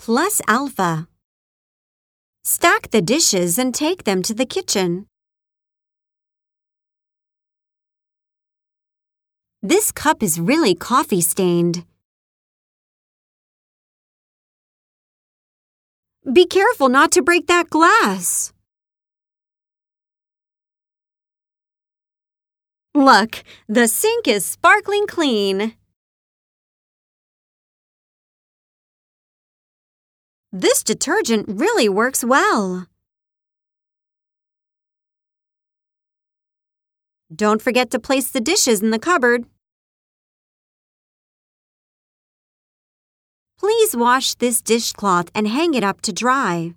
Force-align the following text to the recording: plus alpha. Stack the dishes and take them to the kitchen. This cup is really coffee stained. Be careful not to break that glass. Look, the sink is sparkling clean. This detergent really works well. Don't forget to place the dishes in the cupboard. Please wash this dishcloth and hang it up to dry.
plus 0.00 0.40
alpha. 0.48 1.06
Stack 2.42 2.90
the 2.90 3.02
dishes 3.02 3.58
and 3.58 3.74
take 3.74 4.04
them 4.04 4.22
to 4.22 4.32
the 4.32 4.46
kitchen. 4.46 5.06
This 9.62 9.92
cup 9.92 10.22
is 10.22 10.40
really 10.40 10.74
coffee 10.74 11.20
stained. 11.20 11.84
Be 16.32 16.46
careful 16.46 16.88
not 16.88 17.12
to 17.12 17.22
break 17.22 17.46
that 17.48 17.68
glass. 17.68 18.54
Look, 22.94 23.44
the 23.68 23.86
sink 23.86 24.26
is 24.26 24.46
sparkling 24.46 25.06
clean. 25.06 25.74
This 30.52 30.82
detergent 30.82 31.46
really 31.48 31.88
works 31.88 32.24
well. 32.24 32.86
Don't 37.32 37.62
forget 37.62 37.92
to 37.92 38.00
place 38.00 38.30
the 38.30 38.40
dishes 38.40 38.80
in 38.80 38.90
the 38.90 38.98
cupboard. 38.98 39.44
Please 43.56 43.94
wash 43.94 44.34
this 44.34 44.60
dishcloth 44.60 45.30
and 45.36 45.46
hang 45.46 45.74
it 45.74 45.84
up 45.84 46.00
to 46.00 46.12
dry. 46.12 46.74